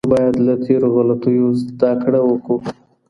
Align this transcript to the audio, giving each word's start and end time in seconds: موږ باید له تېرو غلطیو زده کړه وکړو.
موږ 0.05 0.11
باید 0.15 0.35
له 0.47 0.53
تېرو 0.65 0.87
غلطیو 0.95 1.47
زده 1.61 1.91
کړه 2.03 2.19
وکړو. 2.29 2.57